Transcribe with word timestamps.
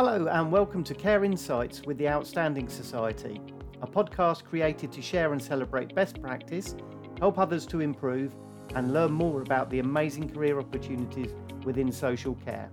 Hello, 0.00 0.28
and 0.28 0.52
welcome 0.52 0.84
to 0.84 0.94
Care 0.94 1.24
Insights 1.24 1.82
with 1.82 1.98
the 1.98 2.08
Outstanding 2.08 2.68
Society, 2.68 3.40
a 3.82 3.86
podcast 3.88 4.44
created 4.44 4.92
to 4.92 5.02
share 5.02 5.32
and 5.32 5.42
celebrate 5.42 5.92
best 5.92 6.22
practice, 6.22 6.76
help 7.18 7.36
others 7.36 7.66
to 7.66 7.80
improve, 7.80 8.36
and 8.76 8.92
learn 8.92 9.10
more 9.10 9.42
about 9.42 9.70
the 9.70 9.80
amazing 9.80 10.28
career 10.28 10.60
opportunities 10.60 11.34
within 11.64 11.90
social 11.90 12.36
care. 12.36 12.70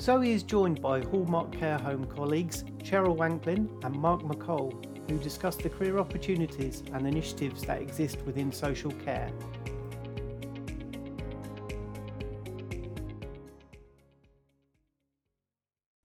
Zoe 0.00 0.32
is 0.32 0.42
joined 0.42 0.82
by 0.82 1.02
Hallmark 1.02 1.52
Care 1.52 1.78
Home 1.78 2.04
colleagues 2.06 2.64
Cheryl 2.82 3.16
Wanklyn 3.16 3.68
and 3.84 3.94
Mark 3.94 4.22
McCole, 4.22 5.08
who 5.08 5.18
discuss 5.18 5.54
the 5.54 5.70
career 5.70 5.98
opportunities 5.98 6.82
and 6.94 7.06
initiatives 7.06 7.62
that 7.62 7.80
exist 7.80 8.20
within 8.22 8.50
social 8.50 8.90
care. 8.90 9.30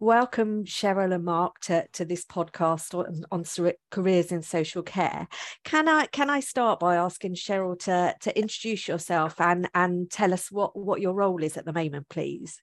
Welcome, 0.05 0.65
Cheryl 0.65 1.15
and 1.15 1.25
Mark, 1.25 1.61
to, 1.61 1.87
to 1.93 2.05
this 2.05 2.25
podcast 2.25 2.93
on, 2.93 3.25
on 3.31 3.43
careers 3.89 4.31
in 4.31 4.43
social 4.43 4.83
care. 4.83 5.27
Can 5.63 5.89
I 5.89 6.05
can 6.05 6.29
I 6.29 6.41
start 6.41 6.79
by 6.79 6.95
asking 6.95 7.33
Cheryl 7.33 7.79
to, 7.85 8.13
to 8.21 8.39
introduce 8.39 8.87
yourself 8.87 9.41
and, 9.41 9.67
and 9.73 10.11
tell 10.11 10.31
us 10.31 10.51
what, 10.51 10.77
what 10.77 11.01
your 11.01 11.13
role 11.13 11.41
is 11.41 11.57
at 11.57 11.65
the 11.65 11.73
moment, 11.73 12.07
please? 12.07 12.61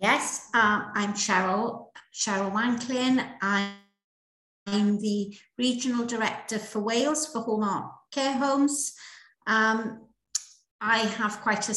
Yes, 0.00 0.48
uh, 0.54 0.82
I'm 0.94 1.14
Cheryl, 1.14 1.86
Cheryl 2.14 2.52
Wanklyn. 2.52 3.28
I'm 3.42 5.00
the 5.00 5.36
Regional 5.58 6.06
Director 6.06 6.60
for 6.60 6.78
Wales 6.78 7.26
for 7.26 7.40
Hallmark 7.40 7.92
Care 8.12 8.34
Homes. 8.34 8.94
Um, 9.48 10.06
I 10.80 10.98
have 10.98 11.40
quite 11.40 11.68
a 11.68 11.74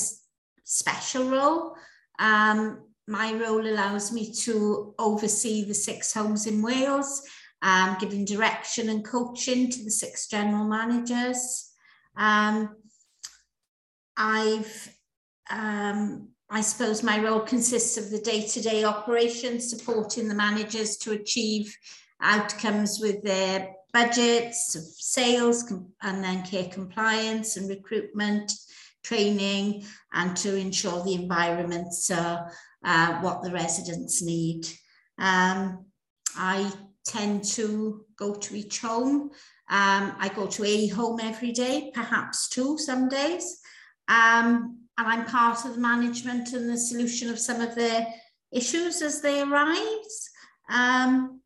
special 0.63 1.27
role. 1.27 1.75
Um, 2.19 2.83
my 3.09 3.33
role 3.33 3.65
allows 3.65 4.11
me 4.11 4.31
to 4.43 4.93
oversee 4.99 5.65
the 5.65 5.73
six 5.73 6.13
homes 6.13 6.45
in 6.45 6.61
Wales, 6.61 7.23
um, 7.61 7.97
giving 7.99 8.23
direction 8.23 8.89
and 8.89 9.03
coaching 9.03 9.69
to 9.69 9.83
the 9.83 9.91
six 9.91 10.27
general 10.27 10.65
managers. 10.65 11.71
Um, 12.15 12.75
I've 14.15 14.95
um, 15.49 16.29
I 16.51 16.61
suppose 16.61 17.03
my 17.03 17.19
role 17.19 17.41
consists 17.41 17.97
of 17.97 18.09
the 18.09 18.19
day-to-day 18.19 18.83
operations, 18.83 19.69
supporting 19.69 20.27
the 20.27 20.35
managers 20.35 20.97
to 20.97 21.11
achieve 21.11 21.75
outcomes 22.21 22.99
with 22.99 23.21
their 23.23 23.73
budgets 23.93 24.77
sales 24.97 25.71
and 26.01 26.23
then 26.23 26.43
care 26.43 26.69
compliance 26.69 27.57
and 27.57 27.69
recruitment, 27.69 28.51
training, 29.03 29.83
and 30.13 30.35
to 30.37 30.55
ensure 30.55 31.03
the 31.03 31.13
environments 31.13 32.11
are 32.11 32.47
uh, 32.47 32.51
what 32.81 33.43
the 33.43 33.51
residents 33.51 34.21
need. 34.21 34.67
Um, 35.17 35.85
I 36.35 36.71
tend 37.05 37.43
to 37.43 38.05
go 38.17 38.35
to 38.35 38.55
each 38.55 38.79
home. 38.79 39.31
Um, 39.69 40.15
I 40.19 40.31
go 40.35 40.47
to 40.47 40.63
a 40.63 40.87
home 40.87 41.19
every 41.21 41.51
day, 41.51 41.91
perhaps 41.93 42.49
two 42.49 42.77
some 42.77 43.09
days. 43.09 43.59
Um, 44.07 44.79
and 44.97 45.07
I'm 45.07 45.25
part 45.25 45.65
of 45.65 45.75
the 45.75 45.81
management 45.81 46.53
and 46.53 46.69
the 46.69 46.77
solution 46.77 47.29
of 47.29 47.39
some 47.39 47.61
of 47.61 47.75
their 47.75 48.07
issues 48.51 49.01
as 49.01 49.21
they 49.21 49.41
arise. 49.41 50.29
Um, 50.69 51.41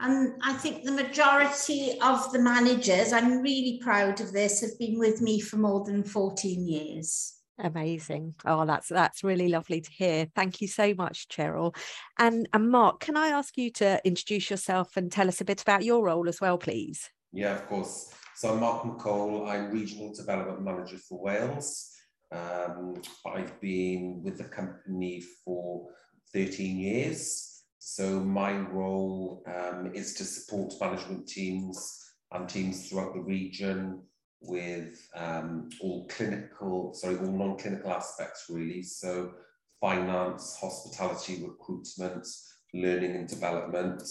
and 0.00 0.34
I 0.42 0.52
think 0.54 0.84
the 0.84 0.92
majority 0.92 1.98
of 2.00 2.30
the 2.32 2.40
managers, 2.40 3.12
I'm 3.12 3.40
really 3.40 3.80
proud 3.82 4.20
of 4.20 4.32
this, 4.32 4.60
have 4.60 4.78
been 4.78 4.98
with 4.98 5.22
me 5.22 5.40
for 5.40 5.56
more 5.56 5.84
than 5.84 6.02
14 6.02 6.66
years. 6.66 7.33
Amazing. 7.58 8.34
Oh, 8.44 8.66
that's 8.66 8.88
that's 8.88 9.22
really 9.22 9.48
lovely 9.48 9.80
to 9.80 9.90
hear. 9.90 10.26
Thank 10.34 10.60
you 10.60 10.66
so 10.66 10.92
much, 10.94 11.28
Cheryl. 11.28 11.76
And 12.18 12.48
and 12.52 12.68
Mark, 12.68 13.00
can 13.00 13.16
I 13.16 13.28
ask 13.28 13.56
you 13.56 13.70
to 13.72 14.00
introduce 14.04 14.50
yourself 14.50 14.96
and 14.96 15.10
tell 15.10 15.28
us 15.28 15.40
a 15.40 15.44
bit 15.44 15.62
about 15.62 15.84
your 15.84 16.04
role 16.04 16.28
as 16.28 16.40
well, 16.40 16.58
please? 16.58 17.08
Yeah, 17.32 17.54
of 17.54 17.66
course. 17.68 18.12
So 18.34 18.52
I'm 18.52 18.60
Mark 18.60 18.82
McCole. 18.82 19.48
I'm 19.48 19.70
Regional 19.70 20.12
Development 20.12 20.62
Manager 20.62 20.98
for 20.98 21.22
Wales. 21.22 21.92
Um, 22.32 23.00
I've 23.24 23.60
been 23.60 24.22
with 24.24 24.38
the 24.38 24.44
company 24.44 25.22
for 25.44 25.86
13 26.32 26.78
years. 26.78 27.62
So 27.78 28.18
my 28.18 28.56
role 28.56 29.44
um, 29.46 29.92
is 29.94 30.14
to 30.14 30.24
support 30.24 30.74
management 30.80 31.28
teams 31.28 32.04
and 32.32 32.48
teams 32.48 32.88
throughout 32.88 33.14
the 33.14 33.20
region 33.20 34.02
with 34.46 35.08
um, 35.14 35.68
all 35.80 36.06
clinical, 36.08 36.92
sorry, 36.94 37.16
all 37.16 37.32
non-clinical 37.32 37.92
aspects 37.92 38.46
really. 38.48 38.82
So 38.82 39.32
finance, 39.80 40.56
hospitality, 40.60 41.44
recruitment, 41.46 42.26
learning 42.72 43.16
and 43.16 43.28
development. 43.28 44.02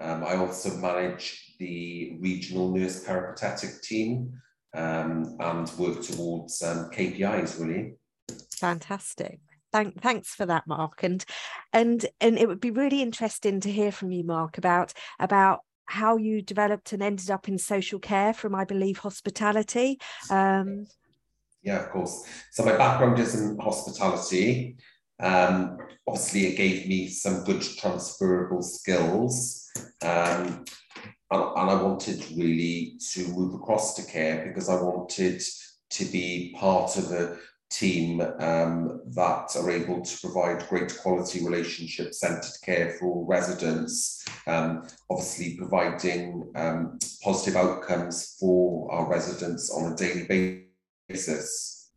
Um, 0.00 0.24
I 0.24 0.36
also 0.36 0.76
manage 0.76 1.54
the 1.58 2.18
regional 2.20 2.70
nurse 2.70 3.04
peripatetic 3.04 3.82
team, 3.82 4.32
um, 4.74 5.36
and 5.40 5.70
work 5.78 6.02
towards 6.02 6.62
um, 6.62 6.90
KPIs 6.90 7.60
really. 7.60 7.94
Fantastic. 8.52 9.40
Thank, 9.72 10.00
thanks 10.00 10.34
for 10.34 10.46
that, 10.46 10.66
Mark. 10.66 11.02
And 11.02 11.24
and 11.72 12.04
and 12.20 12.38
it 12.38 12.48
would 12.48 12.60
be 12.60 12.70
really 12.70 13.02
interesting 13.02 13.60
to 13.60 13.70
hear 13.70 13.92
from 13.92 14.10
you, 14.10 14.24
Mark, 14.24 14.56
about 14.56 14.94
about 15.18 15.60
how 15.88 16.18
you 16.18 16.42
developed 16.42 16.92
and 16.92 17.02
ended 17.02 17.30
up 17.30 17.48
in 17.48 17.56
social 17.56 17.98
care 17.98 18.34
from, 18.34 18.54
I 18.54 18.64
believe, 18.64 18.98
hospitality. 18.98 19.98
Um, 20.30 20.86
yeah, 21.62 21.84
of 21.84 21.90
course. 21.90 22.24
So 22.52 22.62
my 22.62 22.76
background 22.76 23.18
is 23.18 23.34
in 23.40 23.58
hospitality. 23.58 24.76
Um, 25.18 25.78
obviously, 26.06 26.46
it 26.46 26.56
gave 26.56 26.86
me 26.86 27.08
some 27.08 27.42
good 27.44 27.62
transferable 27.62 28.62
skills. 28.62 29.66
Um, 30.02 30.64
and, 31.30 31.42
and 31.56 31.70
I 31.70 31.82
wanted 31.82 32.22
really 32.36 32.98
to 33.12 33.28
move 33.28 33.54
across 33.54 33.94
to 33.94 34.02
care 34.10 34.46
because 34.46 34.68
I 34.68 34.74
wanted 34.74 35.42
to 35.90 36.04
be 36.04 36.54
part 36.58 36.98
of 36.98 37.12
a 37.12 37.38
team 37.70 38.20
um, 38.20 39.00
that 39.14 39.54
are 39.56 39.70
able 39.70 40.00
to 40.00 40.20
provide 40.20 40.68
great 40.68 40.96
quality 40.98 41.44
relationship 41.44 42.14
centered 42.14 42.56
care 42.62 42.96
for 42.98 43.06
all 43.08 43.26
residents, 43.26 44.24
um, 44.46 44.86
obviously 45.10 45.56
providing 45.56 46.50
um, 46.56 46.98
positive 47.22 47.56
outcomes 47.56 48.36
for 48.40 48.90
our 48.92 49.08
residents 49.08 49.70
on 49.70 49.92
a 49.92 49.96
daily 49.96 50.66
basis. 51.08 51.90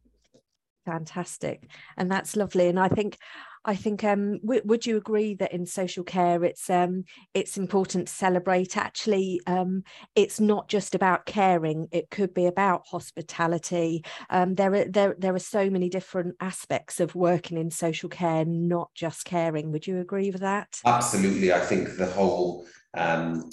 Fantastic. 0.85 1.69
And 1.97 2.11
that's 2.11 2.35
lovely. 2.35 2.67
And 2.67 2.79
I 2.79 2.89
think 2.89 3.17
I 3.65 3.75
think 3.75 4.03
um, 4.03 4.39
w- 4.39 4.61
would 4.65 4.85
you 4.85 4.97
agree 4.97 5.35
that 5.35 5.53
in 5.53 5.65
social 5.65 6.03
care 6.03 6.43
it's 6.43 6.69
um, 6.69 7.03
it's 7.33 7.57
important 7.57 8.07
to 8.07 8.13
celebrate? 8.13 8.77
Actually 8.77 9.39
um, 9.47 9.83
it's 10.15 10.39
not 10.39 10.67
just 10.67 10.95
about 10.95 11.25
caring 11.25 11.87
it 11.91 12.09
could 12.09 12.33
be 12.33 12.47
about 12.47 12.83
hospitality. 12.87 14.03
Um, 14.29 14.55
there 14.55 14.73
are 14.73 14.85
there, 14.85 15.15
there 15.17 15.35
are 15.35 15.39
so 15.39 15.69
many 15.69 15.89
different 15.89 16.35
aspects 16.39 16.99
of 16.99 17.15
working 17.15 17.57
in 17.57 17.69
social 17.69 18.09
care 18.09 18.45
not 18.45 18.89
just 18.95 19.25
caring. 19.25 19.71
Would 19.71 19.87
you 19.87 19.99
agree 19.99 20.31
with 20.31 20.41
that? 20.41 20.79
Absolutely. 20.85 21.53
I 21.53 21.59
think 21.59 21.97
the 21.97 22.07
whole 22.07 22.65
um, 22.97 23.49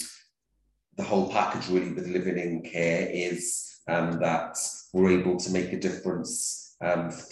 the 0.97 1.03
whole 1.03 1.31
package 1.31 1.69
really 1.69 1.93
with 1.93 2.07
living 2.07 2.37
in 2.37 2.61
care 2.63 3.07
is 3.11 3.79
um, 3.87 4.19
that 4.19 4.57
we're 4.93 5.11
able 5.11 5.37
to 5.37 5.51
make 5.51 5.71
a 5.71 5.79
difference 5.79 6.75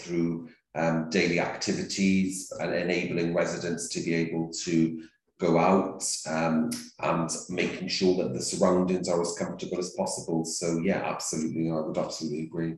through 0.00 0.48
um, 0.74 1.10
daily 1.10 1.40
activities 1.40 2.52
and 2.60 2.74
enabling 2.74 3.34
residents 3.34 3.88
to 3.88 4.00
be 4.00 4.14
able 4.14 4.50
to 4.64 5.02
go 5.38 5.58
out 5.58 6.04
um, 6.26 6.70
and 7.00 7.30
making 7.48 7.88
sure 7.88 8.22
that 8.22 8.32
the 8.32 8.42
surroundings 8.42 9.08
are 9.08 9.20
as 9.20 9.34
comfortable 9.38 9.78
as 9.78 9.90
possible. 9.90 10.44
So 10.44 10.80
yeah, 10.82 11.02
absolutely, 11.04 11.70
I 11.70 11.80
would 11.80 11.98
absolutely 11.98 12.44
agree. 12.44 12.76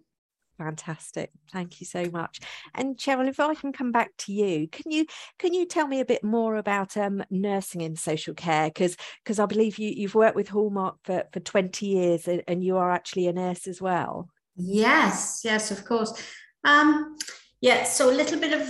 Fantastic. 0.59 1.31
Thank 1.51 1.81
you 1.81 1.87
so 1.87 2.05
much. 2.13 2.41
And 2.75 2.99
Cheryl, 2.99 3.27
if 3.27 3.41
I 3.41 3.55
can 3.55 3.73
come 3.73 3.93
back 3.93 4.11
to 4.19 4.33
you, 4.33 4.69
can 4.69 4.91
you 4.93 5.07
can 5.39 5.55
you 5.55 5.65
tell 5.65 5.89
me 5.89 6.01
a 6.01 6.05
bit 6.05 6.23
more 6.23 6.57
about 6.57 6.99
um, 6.99 7.25
nursing 7.31 7.81
in 7.81 7.97
social 7.97 8.35
care? 8.35 8.69
Because 8.69 8.95
because 9.25 9.39
I 9.39 9.47
believe 9.47 9.79
you 9.79 9.89
you've 9.89 10.15
worked 10.15 10.37
with 10.37 10.51
Hallmark 10.51 10.97
for, 11.03 11.25
for 11.33 11.41
20 11.41 11.87
years 11.87 12.29
and, 12.29 12.43
and 12.47 12.63
you 12.63 12.77
are 12.77 12.91
actually 12.91 13.27
a 13.27 13.33
nurse 13.33 13.67
as 13.67 13.81
well. 13.81 14.29
Yes, 14.55 15.41
yes, 15.45 15.71
of 15.71 15.87
course. 15.87 16.13
Um, 16.65 17.17
yeah, 17.61 17.85
so 17.85 18.11
a 18.11 18.12
little 18.12 18.39
bit 18.39 18.59
of 18.59 18.69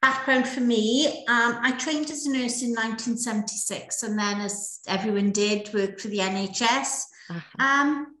background 0.00 0.48
for 0.48 0.60
me. 0.60 1.24
Um, 1.28 1.58
I 1.62 1.72
trained 1.78 2.10
as 2.10 2.26
a 2.26 2.30
nurse 2.30 2.62
in 2.62 2.70
1976 2.70 4.02
and 4.02 4.18
then, 4.18 4.40
as 4.40 4.80
everyone 4.88 5.30
did, 5.30 5.72
worked 5.72 6.00
for 6.00 6.08
the 6.08 6.18
NHS. 6.18 7.04
Uh-huh. 7.30 7.64
Um, 7.64 8.16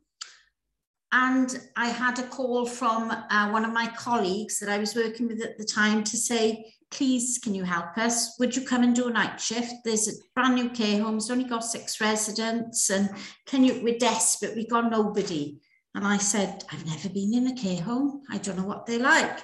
and 1.10 1.60
I 1.76 1.88
had 1.88 2.18
a 2.18 2.22
call 2.22 2.64
from 2.64 3.10
uh, 3.10 3.50
one 3.50 3.64
of 3.64 3.72
my 3.72 3.86
colleagues 3.88 4.58
that 4.60 4.70
I 4.70 4.78
was 4.78 4.94
working 4.94 5.28
with 5.28 5.42
at 5.42 5.58
the 5.58 5.64
time 5.64 6.04
to 6.04 6.16
say, 6.16 6.72
please, 6.90 7.38
can 7.42 7.54
you 7.54 7.64
help 7.64 7.98
us? 7.98 8.38
Would 8.38 8.54
you 8.54 8.62
come 8.62 8.82
and 8.82 8.94
do 8.94 9.08
a 9.08 9.12
night 9.12 9.40
shift? 9.40 9.74
There's 9.84 10.08
a 10.08 10.12
brand 10.34 10.54
new 10.54 10.70
care 10.70 11.02
home, 11.02 11.16
it's 11.16 11.30
only 11.30 11.44
got 11.44 11.64
six 11.64 12.00
residents, 12.00 12.90
and 12.90 13.10
can 13.46 13.64
you, 13.64 13.82
we're 13.82 13.98
desperate, 13.98 14.54
we've 14.54 14.70
got 14.70 14.90
nobody. 14.90 15.58
And 15.94 16.06
I 16.06 16.16
said, 16.16 16.64
I've 16.72 16.86
never 16.86 17.08
been 17.08 17.34
in 17.34 17.48
a 17.48 17.54
care 17.54 17.82
home. 17.82 18.22
I 18.30 18.38
don't 18.38 18.56
know 18.56 18.64
what 18.64 18.86
they're 18.86 18.98
like. 18.98 19.40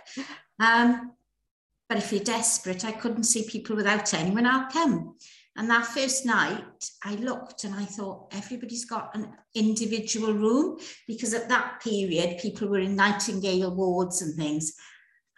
Um, 0.58 1.12
but 1.88 1.98
if 1.98 2.12
you're 2.12 2.22
desperate, 2.22 2.84
I 2.84 2.92
couldn't 2.92 3.24
see 3.24 3.48
people 3.48 3.76
without 3.76 4.12
anyone. 4.14 4.46
I'll 4.46 4.70
come. 4.70 5.16
And 5.56 5.68
that 5.70 5.86
first 5.86 6.24
night, 6.24 6.62
I 7.04 7.16
looked 7.16 7.64
and 7.64 7.74
I 7.74 7.84
thought 7.84 8.32
everybody's 8.32 8.84
got 8.84 9.14
an 9.14 9.28
individual 9.54 10.32
room 10.32 10.78
because 11.06 11.34
at 11.34 11.48
that 11.48 11.80
period, 11.82 12.38
people 12.38 12.68
were 12.68 12.78
in 12.78 12.94
Nightingale 12.94 13.74
wards 13.74 14.22
and 14.22 14.36
things. 14.36 14.74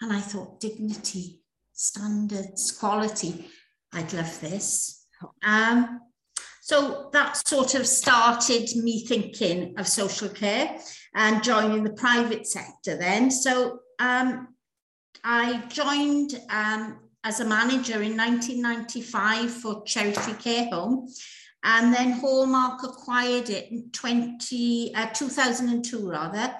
And 0.01 0.13
I 0.13 0.21
thought, 0.21 0.61
dignity, 0.61 1.41
standards, 1.73 2.73
quality. 2.73 3.47
I'd 3.93 4.13
love 4.13 4.41
this. 4.41 5.07
Um, 5.43 6.03
so 6.61 7.09
that 7.13 7.37
sort 7.49 7.75
of 7.75 7.87
started 7.87 8.69
me 8.77 9.05
thinking 9.07 9.75
of 9.79 9.89
social 9.89 10.29
care 10.29 10.79
and 11.15 11.43
joining 11.43 11.85
the 11.85 11.93
private 11.93 12.47
sector 12.47 12.97
then. 12.97 13.31
So 13.31 13.81
um, 13.99 14.49
I 15.25 15.63
joined 15.69 16.41
um, 16.51 16.99
as 17.25 17.41
a 17.41 17.45
manager 17.45 18.03
in 18.03 18.17
1995 18.17 19.51
for 19.51 19.83
Cherry 19.85 20.13
Care 20.13 20.69
Home. 20.71 21.09
And 21.63 21.93
then 21.93 22.13
Hallmark 22.13 22.83
acquired 22.85 23.51
it 23.51 23.71
in 23.71 23.91
20, 23.91 24.95
uh, 24.95 25.09
2002 25.09 26.11
rather. 26.11 26.55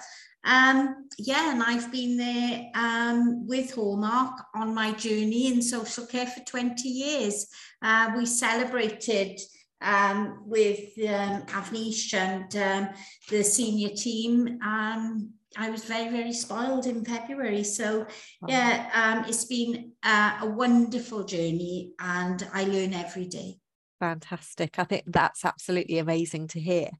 Um, 0.45 1.07
yeah, 1.19 1.53
and 1.53 1.63
I've 1.63 1.91
been 1.93 2.17
there 2.17 2.71
um, 2.75 3.47
with 3.47 3.75
Hallmark 3.75 4.41
on 4.55 4.75
my 4.75 4.93
journey 4.93 5.53
in 5.53 5.63
social 5.63 6.07
care 6.07 6.27
for 6.27 6.41
20 6.45 6.89
years. 6.89 7.47
Uh, 7.83 8.13
we 8.17 8.27
celebrated 8.27 9.39
um, 9.81 10.43
with 10.47 10.91
um, 11.09 11.43
Avnish 11.47 12.15
and 12.15 12.57
um, 12.57 12.95
the 13.29 13.43
senior 13.43 13.91
team. 13.91 14.59
Um, 14.65 15.33
I 15.57 15.71
was 15.71 15.85
very, 15.85 16.11
very 16.11 16.33
spoiled 16.33 16.87
in 16.87 17.05
February. 17.05 17.65
So, 17.65 18.07
yeah, 18.47 18.89
um, 18.95 19.29
it's 19.29 19.45
been 19.45 19.93
uh, 20.03 20.39
a 20.43 20.47
wonderful 20.47 21.25
journey 21.25 21.93
and 21.99 22.47
I 22.53 22.65
learn 22.65 22.95
every 22.95 23.27
day 23.27 23.60
fantastic. 24.01 24.79
I 24.79 24.85
think 24.85 25.05
that's 25.07 25.45
absolutely 25.45 25.99
amazing 25.99 26.49
to 26.49 26.61
hear. 26.61 26.91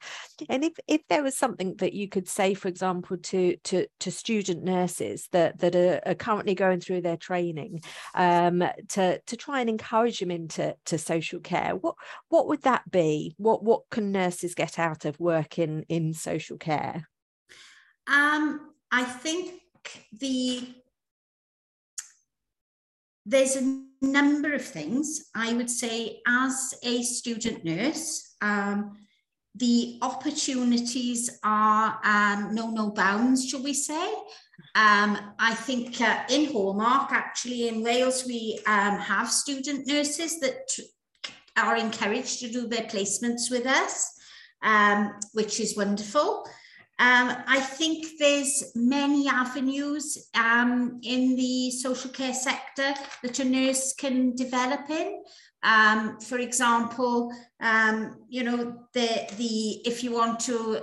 And 0.49 0.63
if 0.63 0.75
if 0.87 1.01
there 1.09 1.23
was 1.23 1.37
something 1.37 1.75
that 1.77 1.95
you 1.95 2.09
could 2.09 2.29
say 2.29 2.55
for 2.55 2.69
example 2.69 3.17
to 3.17 3.57
to 3.65 3.87
to 4.01 4.11
student 4.13 4.63
nurses 4.63 5.29
that 5.33 5.59
that 5.59 5.75
are, 5.75 6.01
are 6.07 6.15
currently 6.15 6.55
going 6.55 6.81
through 6.81 7.01
their 7.01 7.17
training 7.17 7.81
um, 8.15 8.63
to 8.91 9.21
to 9.21 9.37
try 9.37 9.61
and 9.61 9.71
encourage 9.71 10.21
them 10.21 10.31
into 10.31 10.77
to 10.85 10.99
social 10.99 11.41
care 11.41 11.75
what 11.75 11.97
what 12.29 12.47
would 12.47 12.63
that 12.63 12.89
be? 12.91 13.35
What 13.39 13.65
what 13.65 13.89
can 13.91 14.13
nurses 14.13 14.55
get 14.55 14.79
out 14.79 15.05
of 15.05 15.19
working 15.19 15.85
in 15.89 16.15
social 16.15 16.59
care? 16.59 17.09
Um 18.07 18.69
i 18.93 19.05
think 19.05 19.61
the 20.13 20.69
there's 23.31 23.57
a 23.57 23.81
number 24.03 24.53
of 24.53 24.65
things. 24.65 25.31
I 25.35 25.53
would 25.53 25.71
say, 25.71 26.21
as 26.27 26.75
a 26.83 27.03
student 27.03 27.65
nurse, 27.65 28.35
um, 28.43 28.99
the 29.55 29.99
opportunities 30.03 31.39
are 31.45 31.99
um, 32.05 32.55
no 32.55 32.71
no 32.71 32.91
bounds, 32.91 33.49
shall 33.49 33.63
we 33.63 33.75
say? 33.75 34.07
Um, 34.75 35.19
I 35.39 35.55
think 35.55 36.01
uh, 36.01 36.23
in 36.29 36.53
Hallmark, 36.53 37.13
actually 37.13 37.69
in 37.69 37.83
Wales, 37.83 38.25
we 38.27 38.61
um, 38.67 38.99
have 38.99 39.31
student 39.31 39.87
nurses 39.87 40.41
that 40.41 40.77
are 41.57 41.77
encouraged 41.77 42.41
to 42.41 42.49
do 42.51 42.67
their 42.67 42.85
placements 42.85 43.51
with 43.51 43.67
us, 43.67 44.13
um, 44.63 45.13
which 45.33 45.61
is 45.61 45.77
wonderful. 45.77 46.47
Um, 47.01 47.35
I 47.47 47.61
think 47.61 48.19
there's 48.19 48.73
many 48.75 49.27
avenues 49.27 50.29
um, 50.35 51.01
in 51.03 51.35
the 51.35 51.71
social 51.71 52.11
care 52.11 52.35
sector 52.35 52.93
that 53.23 53.39
a 53.39 53.45
nurse 53.45 53.95
can 53.95 54.37
develop 54.37 54.91
in. 54.91 55.23
Um, 55.63 56.21
for 56.21 56.37
example, 56.37 57.33
um, 57.59 58.19
you 58.29 58.45
know, 58.45 58.85
the, 58.93 59.27
the 59.39 59.81
if 59.87 60.05
you 60.05 60.13
want 60.13 60.41
to 60.41 60.83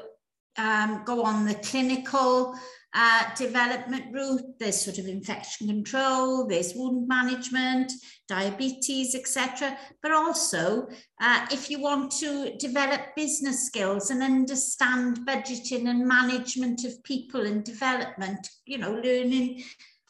um, 0.57 1.03
go 1.05 1.21
on 1.23 1.45
the 1.45 1.53
clinical 1.53 2.55
uh, 2.99 3.23
development 3.35 4.05
route. 4.11 4.57
There's 4.59 4.81
sort 4.81 4.97
of 4.97 5.05
infection 5.05 5.67
control, 5.67 6.47
there's 6.47 6.73
wound 6.73 7.07
management, 7.07 7.91
diabetes, 8.27 9.13
etc. 9.13 9.77
But 10.01 10.11
also, 10.11 10.87
uh, 11.21 11.45
if 11.51 11.69
you 11.69 11.79
want 11.79 12.11
to 12.13 12.57
develop 12.57 13.15
business 13.15 13.67
skills 13.67 14.09
and 14.09 14.23
understand 14.23 15.19
budgeting 15.27 15.87
and 15.87 16.07
management 16.07 16.85
of 16.85 17.03
people 17.03 17.45
and 17.45 17.63
development, 17.63 18.49
you 18.65 18.79
know, 18.79 18.93
learning 18.93 19.63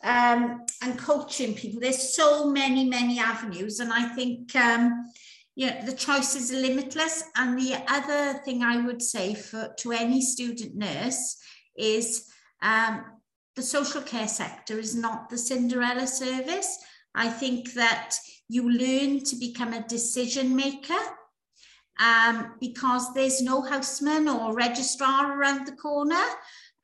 um, 0.06 0.62
and 0.82 0.98
coaching 0.98 1.56
people, 1.56 1.82
there's 1.82 2.16
so 2.16 2.50
many, 2.50 2.86
many 2.86 3.20
avenues. 3.20 3.82
And 3.82 3.92
I 3.92 4.08
think, 4.16 4.56
um, 4.56 5.12
yeah, 5.58 5.84
the 5.84 5.94
choices 5.94 6.54
are 6.54 6.62
limitless. 6.62 7.22
And 7.36 7.60
the 7.60 7.84
other 7.90 8.40
thing 8.46 8.64
I 8.64 8.78
would 8.86 9.02
say 9.02 9.34
for 9.34 9.74
to 9.80 9.92
any 9.92 10.22
student 10.22 10.74
nurse 10.78 11.36
is 11.78 12.32
um, 12.62 13.06
the 13.56 13.64
social 13.64 14.02
care 14.02 14.28
sector 14.28 14.78
is 14.78 14.96
not 14.96 15.30
the 15.30 15.38
Cinderella 15.38 16.08
service. 16.08 16.78
I 17.16 17.30
think 17.30 17.74
that 17.74 18.16
you 18.48 18.70
learn 18.70 19.24
to 19.24 19.36
become 19.36 19.74
a 19.74 19.88
decision 19.88 20.56
maker 20.56 21.02
um, 22.00 22.54
because 22.60 23.14
there's 23.14 23.42
no 23.42 23.62
houseman 23.62 24.28
or 24.28 24.54
registrar 24.54 25.38
around 25.38 25.66
the 25.66 25.76
corner. 25.76 26.24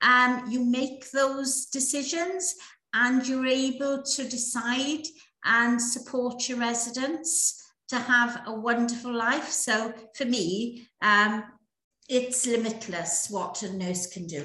Um, 0.02 0.44
you 0.50 0.64
make 0.64 1.10
those 1.12 1.66
decisions 1.66 2.54
and 2.92 3.26
you're 3.26 3.46
able 3.46 4.02
to 4.02 4.24
decide 4.28 5.04
and 5.44 5.80
support 5.80 6.48
your 6.48 6.58
residents 6.58 7.62
to 7.88 7.98
have 7.98 8.42
a 8.46 8.52
wonderful 8.52 9.12
life. 9.12 9.50
So 9.50 9.92
for 10.16 10.24
me, 10.24 10.88
um, 11.02 11.44
it's 12.08 12.46
limitless 12.46 13.28
what 13.30 13.62
a 13.62 13.72
nurse 13.72 14.06
can 14.06 14.26
do. 14.26 14.44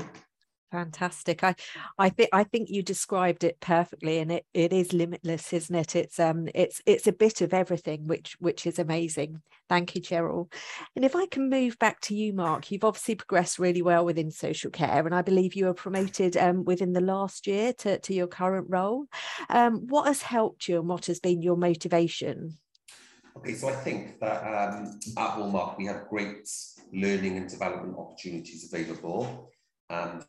Fantastic. 0.71 1.43
I 1.43 1.55
I 1.97 2.09
think 2.09 2.29
I 2.31 2.43
think 2.43 2.69
you 2.69 2.83
described 2.83 3.43
it 3.43 3.59
perfectly 3.59 4.19
and 4.19 4.31
it, 4.31 4.45
it 4.53 4.71
is 4.71 4.93
limitless, 4.93 5.51
isn't 5.51 5.75
it? 5.75 5.95
It's 5.95 6.19
um 6.19 6.47
it's 6.53 6.79
it's 6.85 7.07
a 7.07 7.11
bit 7.11 7.41
of 7.41 7.55
everything 7.55 8.07
which 8.07 8.35
which 8.39 8.67
is 8.67 8.77
amazing. 8.77 9.41
Thank 9.67 9.95
you, 9.95 10.01
Cheryl. 10.01 10.51
And 10.95 11.03
if 11.03 11.15
I 11.15 11.25
can 11.25 11.49
move 11.49 11.79
back 11.79 12.01
to 12.01 12.15
you, 12.15 12.33
Mark, 12.33 12.69
you've 12.69 12.83
obviously 12.83 13.15
progressed 13.15 13.57
really 13.57 13.81
well 13.81 14.05
within 14.05 14.29
social 14.29 14.69
care 14.69 15.05
and 15.05 15.15
I 15.15 15.23
believe 15.23 15.55
you 15.55 15.65
were 15.65 15.73
promoted 15.73 16.37
um, 16.37 16.65
within 16.65 16.93
the 16.93 17.01
last 17.01 17.47
year 17.47 17.73
to, 17.73 17.97
to 17.99 18.13
your 18.13 18.27
current 18.27 18.67
role. 18.69 19.05
Um, 19.49 19.87
what 19.87 20.05
has 20.05 20.21
helped 20.21 20.67
you 20.67 20.79
and 20.79 20.87
what 20.87 21.07
has 21.07 21.19
been 21.19 21.41
your 21.41 21.57
motivation? 21.57 22.57
Okay, 23.37 23.53
so 23.55 23.69
I 23.69 23.75
think 23.75 24.19
that 24.19 24.43
um, 24.43 24.99
at 25.17 25.29
Hallmark 25.29 25.77
we 25.77 25.85
have 25.85 26.09
great 26.09 26.47
learning 26.93 27.37
and 27.37 27.49
development 27.49 27.95
opportunities 27.97 28.71
available. 28.71 29.51
And 29.89 30.23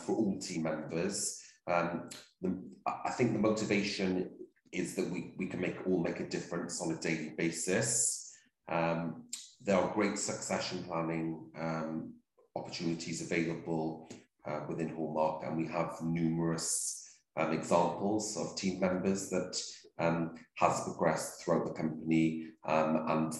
for 0.00 0.16
all 0.16 0.38
team 0.38 0.62
members. 0.62 1.42
Um, 1.66 2.08
the, 2.40 2.58
I 2.86 3.10
think 3.10 3.32
the 3.32 3.38
motivation 3.38 4.30
is 4.72 4.94
that 4.96 5.10
we, 5.10 5.34
we 5.38 5.46
can 5.46 5.60
make 5.60 5.76
all 5.86 6.02
make 6.02 6.20
a 6.20 6.28
difference 6.28 6.80
on 6.80 6.92
a 6.92 6.96
daily 6.96 7.34
basis. 7.36 8.32
Um, 8.68 9.24
there 9.60 9.76
are 9.76 9.94
great 9.94 10.18
succession 10.18 10.84
planning 10.84 11.50
um, 11.58 12.14
opportunities 12.54 13.22
available 13.22 14.10
uh, 14.46 14.60
within 14.68 14.94
Hallmark, 14.94 15.44
and 15.44 15.56
we 15.56 15.66
have 15.66 16.00
numerous 16.02 17.16
um, 17.36 17.52
examples 17.52 18.36
of 18.36 18.56
team 18.56 18.80
members 18.80 19.28
that 19.30 19.60
um, 19.98 20.34
has 20.56 20.82
progressed 20.84 21.42
throughout 21.42 21.66
the 21.66 21.72
company 21.72 22.46
um, 22.66 23.04
and 23.08 23.34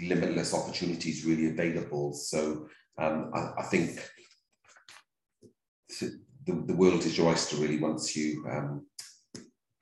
limitless 0.00 0.54
opportunities 0.54 1.24
really 1.24 1.48
available. 1.48 2.12
So 2.12 2.68
I, 2.98 3.52
I 3.58 3.62
think 3.70 4.00
the, 6.00 6.64
the 6.66 6.74
world 6.74 7.04
is 7.04 7.16
your 7.16 7.28
oyster 7.28 7.56
really 7.56 7.78
once 7.78 8.16
you 8.16 8.44
um, 8.50 8.86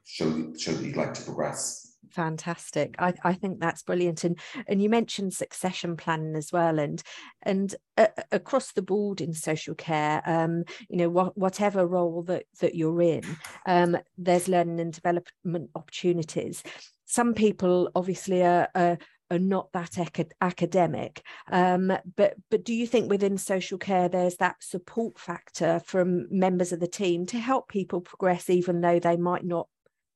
show 0.04 0.52
show 0.58 0.72
that 0.72 0.84
you'd 0.84 0.96
like 0.96 1.14
to 1.14 1.22
progress. 1.22 1.88
Fantastic. 2.10 2.94
I, 2.98 3.14
I 3.24 3.32
think 3.32 3.58
that's 3.58 3.82
brilliant. 3.82 4.24
And 4.24 4.38
and 4.66 4.82
you 4.82 4.90
mentioned 4.90 5.32
succession 5.32 5.96
planning 5.96 6.36
as 6.36 6.52
well. 6.52 6.78
And 6.78 7.02
and 7.42 7.74
uh, 7.96 8.08
across 8.30 8.72
the 8.72 8.82
board 8.82 9.20
in 9.20 9.32
social 9.32 9.74
care 9.74 10.22
um 10.26 10.64
you 10.90 10.96
know 10.96 11.10
wh- 11.10 11.38
whatever 11.38 11.86
role 11.86 12.22
that 12.24 12.44
that 12.60 12.74
you're 12.74 13.00
in 13.02 13.22
um 13.66 13.96
there's 14.18 14.48
learning 14.48 14.80
and 14.80 14.92
development 14.92 15.70
opportunities. 15.74 16.62
Some 17.06 17.34
people 17.34 17.90
obviously 17.94 18.42
are, 18.42 18.68
are, 18.74 18.98
are 19.32 19.38
not 19.38 19.72
that 19.72 19.98
acad- 19.98 20.34
academic. 20.40 21.22
Um, 21.50 21.92
but 22.16 22.34
but 22.50 22.64
do 22.64 22.74
you 22.74 22.86
think 22.86 23.10
within 23.10 23.38
social 23.38 23.78
care 23.78 24.08
there's 24.08 24.36
that 24.36 24.62
support 24.62 25.18
factor 25.18 25.80
from 25.84 26.28
members 26.30 26.72
of 26.72 26.80
the 26.80 26.86
team 26.86 27.26
to 27.26 27.38
help 27.38 27.68
people 27.68 28.00
progress, 28.00 28.50
even 28.50 28.82
though 28.82 29.00
they 29.00 29.16
might 29.16 29.44
not 29.44 29.68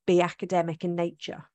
be 0.05 0.21
academic 0.21 0.83
in 0.83 0.95
nature? 0.95 1.45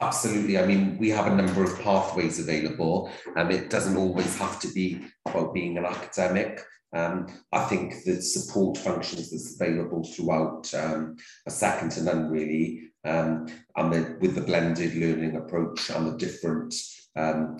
Absolutely. 0.00 0.56
I 0.56 0.64
mean, 0.64 0.96
we 0.98 1.10
have 1.10 1.26
a 1.26 1.34
number 1.34 1.64
of 1.64 1.80
pathways 1.80 2.38
available, 2.38 3.10
and 3.36 3.50
it 3.50 3.68
doesn't 3.68 3.96
always 3.96 4.38
have 4.38 4.60
to 4.60 4.72
be 4.72 5.04
about 5.26 5.52
being 5.52 5.76
an 5.76 5.84
academic. 5.84 6.60
Um, 6.94 7.26
I 7.52 7.64
think 7.64 8.04
the 8.04 8.22
support 8.22 8.78
functions 8.78 9.30
that's 9.30 9.60
available 9.60 10.04
throughout 10.04 10.72
um, 10.72 11.16
second 11.48 11.90
to 11.92 12.02
none 12.02 12.30
really, 12.30 12.92
um, 13.04 13.46
and 13.76 13.92
the, 13.92 14.16
with 14.20 14.36
the 14.36 14.40
blended 14.40 14.94
learning 14.94 15.36
approach 15.36 15.90
and 15.90 16.06
the 16.06 16.16
different 16.16 16.74
um, 17.18 17.58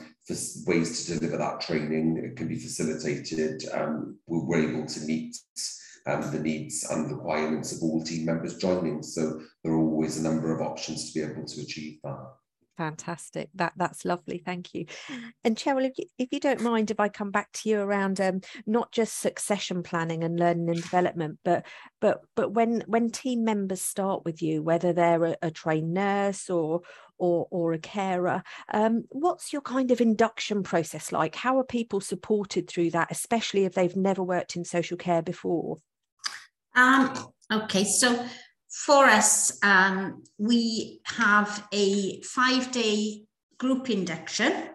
ways 0.67 1.07
to 1.07 1.19
deliver 1.19 1.37
that 1.37 1.61
training 1.61 2.23
it 2.23 2.37
can 2.37 2.49
be 2.49 2.59
facilitated, 2.59 3.65
um, 3.73 4.19
we're 4.27 4.71
able 4.71 4.87
to 4.87 5.01
meet 5.01 5.37
um, 6.07 6.31
the 6.31 6.41
needs 6.41 6.87
and 6.91 7.11
requirements 7.11 7.73
of 7.73 7.83
all 7.83 8.03
team 8.03 8.25
members 8.25 8.57
joining. 8.57 9.03
So 9.03 9.41
there 9.63 9.73
are 9.73 9.79
always 9.79 10.19
a 10.19 10.23
number 10.23 10.55
of 10.55 10.67
options 10.67 11.13
to 11.13 11.21
be 11.21 11.27
able 11.27 11.45
to 11.45 11.61
achieve 11.61 11.99
that. 12.05 12.19
Fantastic. 12.79 13.51
That 13.57 13.73
that's 13.77 14.05
lovely. 14.05 14.39
Thank 14.39 14.73
you. 14.73 14.87
And 15.43 15.57
Cheryl, 15.57 15.85
if 15.85 15.99
you, 15.99 16.05
if 16.17 16.29
you 16.31 16.39
don't 16.39 16.61
mind, 16.61 16.93
if 16.93 17.01
I 17.01 17.09
come 17.09 17.33
back 17.33 17.51
to 17.55 17.69
you 17.69 17.81
around 17.81 18.21
um, 18.21 18.41
not 18.67 18.93
just 18.93 19.19
succession 19.19 19.83
planning 19.83 20.23
and 20.23 20.39
learning 20.39 20.71
and 20.71 20.81
development, 20.81 21.41
but 21.45 21.67
but 22.01 22.21
but 22.37 22.53
when 22.53 22.85
when 22.87 23.11
team 23.11 23.43
members 23.43 23.83
start 23.83 24.25
with 24.25 24.41
you, 24.43 24.63
whether 24.63 24.93
they're 24.93 25.25
a, 25.25 25.37
a 25.43 25.51
trained 25.51 25.93
nurse 25.93 26.49
or 26.49 26.83
or 27.19 27.47
or 27.51 27.73
a 27.73 27.79
carer, 27.79 28.43
um, 28.73 29.05
what's 29.11 29.53
your 29.53 29.63
kind 29.63 29.91
of 29.91 30.01
induction 30.01 30.63
process 30.63 31.13
like? 31.13 31.35
How 31.35 31.59
are 31.59 31.65
people 31.65 32.01
supported 32.01 32.69
through 32.69 32.91
that, 32.91 33.11
especially 33.11 33.65
if 33.65 33.75
they've 33.75 33.97
never 33.97 34.23
worked 34.23 34.57
in 34.57 34.65
social 34.65 34.97
care 34.97 35.23
before? 35.23 35.79
Um, 36.75 37.13
okay, 37.53 37.85
so 37.85 38.25
for 38.71 39.07
us, 39.07 39.59
um, 39.63 40.23
we 40.39 41.01
have 41.05 41.67
a 41.73 42.21
five 42.23 42.71
day 42.71 43.25
group 43.59 43.91
induction. 43.91 44.71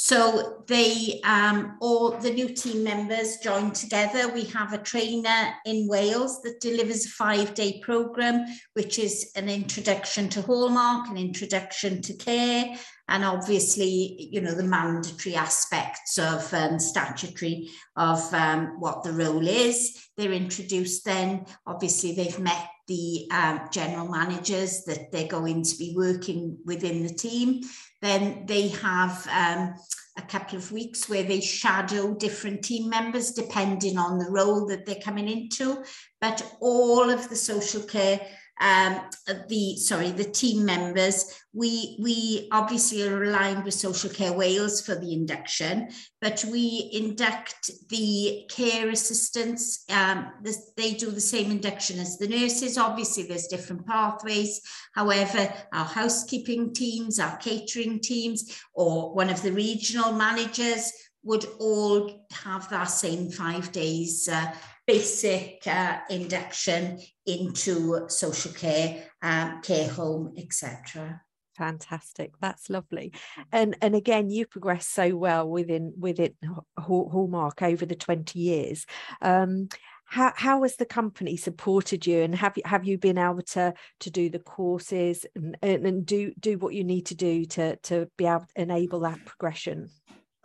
So 0.00 0.62
they 0.68 1.20
um, 1.24 1.76
all 1.80 2.12
the 2.12 2.30
new 2.30 2.50
team 2.50 2.84
members 2.84 3.38
join 3.38 3.72
together. 3.72 4.32
We 4.32 4.44
have 4.44 4.72
a 4.72 4.78
trainer 4.78 5.54
in 5.66 5.88
Wales 5.88 6.40
that 6.42 6.60
delivers 6.60 7.04
a 7.04 7.08
five-day 7.08 7.80
program, 7.82 8.46
which 8.74 9.00
is 9.00 9.32
an 9.34 9.48
introduction 9.48 10.28
to 10.28 10.42
Hallmark, 10.42 11.08
an 11.08 11.16
introduction 11.16 12.00
to 12.02 12.14
care, 12.14 12.76
and 13.08 13.24
obviously, 13.24 14.28
you 14.30 14.40
know, 14.40 14.54
the 14.54 14.62
mandatory 14.62 15.34
aspects 15.34 16.16
of 16.16 16.54
um, 16.54 16.78
statutory 16.78 17.68
of 17.96 18.32
um, 18.32 18.78
what 18.78 19.02
the 19.02 19.12
role 19.12 19.48
is. 19.48 20.00
They're 20.16 20.30
introduced 20.30 21.06
then. 21.06 21.44
Obviously, 21.66 22.14
they've 22.14 22.38
met 22.38 22.68
the 22.88 23.28
um, 23.30 23.68
general 23.70 24.08
managers 24.08 24.84
that 24.84 25.12
they're 25.12 25.28
going 25.28 25.62
to 25.62 25.76
be 25.76 25.94
working 25.96 26.58
within 26.64 27.06
the 27.06 27.12
team. 27.12 27.60
Then 28.00 28.46
they 28.46 28.68
have 28.68 29.26
um, 29.30 29.74
a 30.16 30.22
couple 30.22 30.58
of 30.58 30.72
weeks 30.72 31.08
where 31.08 31.22
they 31.22 31.40
shadow 31.40 32.14
different 32.14 32.62
team 32.62 32.88
members 32.88 33.32
depending 33.32 33.98
on 33.98 34.18
the 34.18 34.30
role 34.30 34.66
that 34.66 34.86
they're 34.86 34.96
coming 34.96 35.28
into. 35.28 35.84
But 36.20 36.42
all 36.60 37.08
of 37.10 37.28
the 37.28 37.36
social 37.36 37.82
care 37.82 38.20
um, 38.60 39.00
the 39.48 39.76
sorry 39.76 40.10
the 40.10 40.24
team 40.24 40.64
members. 40.64 41.32
We 41.52 41.96
we 42.00 42.48
obviously 42.52 43.08
are 43.08 43.24
aligned 43.24 43.64
with 43.64 43.74
social 43.74 44.10
care 44.10 44.32
wales 44.32 44.80
for 44.80 44.94
the 44.94 45.12
induction 45.12 45.88
but 46.20 46.44
we 46.50 46.90
induct 46.92 47.70
the 47.88 48.44
care 48.50 48.88
assistants 48.88 49.84
um, 49.90 50.32
they 50.76 50.92
do 50.94 51.10
the 51.10 51.20
same 51.20 51.50
induction 51.50 51.98
as 51.98 52.18
the 52.18 52.28
nurses. 52.28 52.76
Obviously 52.76 53.22
there's 53.24 53.46
different 53.46 53.86
pathways. 53.86 54.60
However 54.94 55.52
our 55.72 55.84
housekeeping 55.84 56.74
teams 56.74 57.18
our 57.20 57.36
catering 57.38 58.00
teams 58.00 58.60
or 58.74 59.14
one 59.14 59.30
of 59.30 59.42
the 59.42 59.52
regional 59.52 60.12
managers 60.12 60.92
would 61.22 61.44
all 61.58 62.26
have 62.32 62.68
that 62.70 62.84
same 62.84 63.30
five 63.30 63.70
days 63.72 64.28
uh, 64.28 64.52
basic 64.88 65.62
uh, 65.66 65.98
induction 66.08 66.98
into 67.26 68.08
social 68.08 68.52
care, 68.52 69.04
um, 69.20 69.60
care 69.60 69.86
home, 69.86 70.32
etc. 70.38 71.20
Fantastic, 71.56 72.32
that's 72.40 72.70
lovely, 72.70 73.12
and 73.52 73.76
and 73.82 73.94
again, 73.94 74.30
you 74.30 74.46
progressed 74.46 74.92
so 74.92 75.14
well 75.14 75.46
within 75.48 75.92
within 75.98 76.32
Hallmark 76.78 77.62
over 77.62 77.84
the 77.84 77.94
twenty 77.94 78.38
years. 78.38 78.86
Um, 79.20 79.68
how 80.06 80.32
how 80.34 80.62
has 80.62 80.76
the 80.76 80.86
company 80.86 81.36
supported 81.36 82.06
you, 82.06 82.22
and 82.22 82.34
have 82.34 82.56
you 82.56 82.62
have 82.64 82.86
you 82.86 82.96
been 82.96 83.18
able 83.18 83.42
to 83.42 83.74
to 84.00 84.10
do 84.10 84.30
the 84.30 84.38
courses 84.38 85.26
and, 85.34 85.56
and 85.62 86.06
do 86.06 86.32
do 86.40 86.56
what 86.56 86.72
you 86.74 86.84
need 86.84 87.06
to 87.06 87.14
do 87.14 87.44
to 87.44 87.76
to 87.76 88.08
be 88.16 88.24
able 88.24 88.46
to 88.56 88.62
enable 88.62 89.00
that 89.00 89.22
progression? 89.26 89.90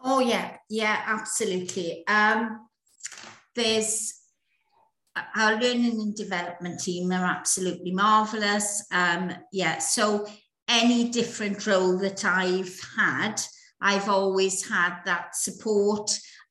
Oh 0.04 0.20
yeah, 0.20 0.58
yeah, 0.70 1.02
absolutely. 1.06 2.04
Um, 2.08 2.68
there's 3.56 4.23
our 5.36 5.54
learning 5.54 6.02
and 6.02 6.16
development 6.16 6.80
team 6.80 7.12
are 7.12 7.26
absolutely 7.26 7.92
marvelous. 7.92 8.86
Um, 8.92 9.34
yeah, 9.52 9.78
so 9.78 10.26
any 10.68 11.10
different 11.10 11.66
role 11.68 11.98
that 12.00 12.26
I've 12.26 12.80
had, 12.98 13.42
I've 13.82 14.10
always 14.10 14.68
had 14.68 15.00
that 15.06 15.36
support. 15.36 16.10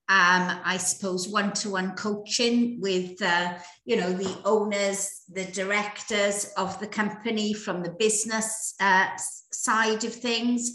Um, 0.09 0.61
I 0.64 0.76
suppose 0.76 1.28
one-to-one 1.28 1.95
coaching 1.95 2.81
with, 2.81 3.23
uh, 3.23 3.54
you 3.85 3.97
know, 3.97 4.12
the 4.12 4.37
owners, 4.45 5.23
the 5.33 5.47
directors 5.47 6.52
of 6.57 6.78
the 6.81 6.87
company 6.87 7.54
from 7.54 7.83
the 7.83 7.95
business 7.99 8.75
uh, 8.81 9.07
side 9.16 10.04
of 10.04 10.14
things. 10.14 10.73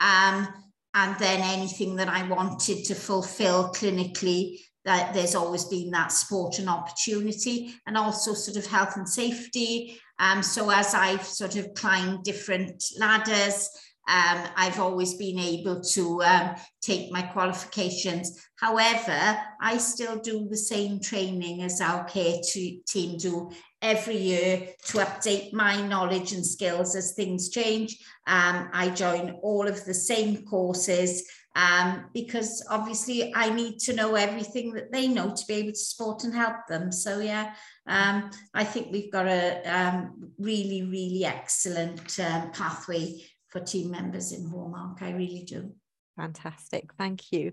Um, 0.00 0.46
and 0.94 1.18
then 1.18 1.40
anything 1.40 1.96
that 1.96 2.08
I 2.08 2.26
wanted 2.28 2.84
to 2.84 2.94
fulfill 2.94 3.70
clinically 3.70 4.60
that 4.86 5.12
there's 5.12 5.34
always 5.34 5.64
been 5.64 5.90
that 5.90 6.12
support 6.12 6.58
and 6.58 6.70
opportunity 6.70 7.74
and 7.86 7.98
also 7.98 8.32
sort 8.32 8.56
of 8.56 8.66
health 8.66 8.96
and 8.96 9.08
safety. 9.08 10.00
Um, 10.18 10.42
so 10.42 10.70
as 10.70 10.94
I've 10.94 11.24
sort 11.24 11.56
of 11.56 11.74
climbed 11.74 12.22
different 12.22 12.82
ladders, 12.98 13.68
um, 14.08 14.44
I've 14.56 14.78
always 14.78 15.14
been 15.14 15.38
able 15.38 15.80
to 15.80 16.22
um, 16.22 16.54
take 16.80 17.10
my 17.10 17.22
qualifications. 17.22 18.40
However, 18.54 19.36
I 19.60 19.78
still 19.78 20.20
do 20.20 20.46
the 20.48 20.56
same 20.56 21.00
training 21.00 21.62
as 21.62 21.80
our 21.80 22.04
care 22.04 22.38
team 22.44 23.18
do 23.18 23.50
every 23.82 24.16
year 24.16 24.68
to 24.86 24.98
update 24.98 25.52
my 25.52 25.84
knowledge 25.84 26.32
and 26.32 26.46
skills 26.46 26.94
as 26.94 27.12
things 27.12 27.50
change. 27.50 27.98
Um, 28.28 28.70
I 28.72 28.90
join 28.90 29.38
all 29.42 29.66
of 29.66 29.84
the 29.84 29.94
same 29.94 30.44
courses 30.44 31.28
um, 31.56 32.04
because 32.12 32.64
obviously 32.70 33.34
I 33.34 33.48
need 33.48 33.78
to 33.80 33.94
know 33.94 34.14
everything 34.14 34.72
that 34.74 34.92
they 34.92 35.08
know 35.08 35.34
to 35.34 35.44
be 35.48 35.54
able 35.54 35.72
to 35.72 35.78
support 35.78 36.22
and 36.24 36.34
help 36.34 36.66
them. 36.68 36.92
So 36.92 37.18
yeah, 37.18 37.54
um, 37.86 38.30
I 38.52 38.62
think 38.62 38.92
we've 38.92 39.10
got 39.10 39.26
a 39.26 39.62
um, 39.64 40.32
really, 40.38 40.82
really 40.82 41.24
excellent 41.24 42.20
um, 42.20 42.52
pathway 42.52 43.24
for 43.48 43.60
team 43.60 43.90
members 43.90 44.32
in 44.32 44.48
Hallmark. 44.48 45.00
I 45.00 45.12
really 45.12 45.44
do. 45.44 45.72
Fantastic, 46.16 46.92
thank 46.98 47.32
you. 47.32 47.52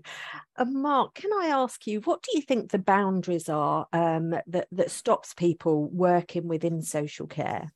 Uh, 0.56 0.64
Mark, 0.66 1.14
can 1.14 1.30
I 1.32 1.46
ask 1.46 1.86
you, 1.86 2.00
what 2.00 2.22
do 2.22 2.32
you 2.34 2.42
think 2.42 2.70
the 2.70 2.78
boundaries 2.78 3.48
are 3.48 3.86
um, 3.92 4.30
that, 4.46 4.68
that 4.72 4.90
stops 4.90 5.34
people 5.34 5.88
working 5.90 6.48
within 6.48 6.80
social 6.80 7.26
care? 7.26 7.73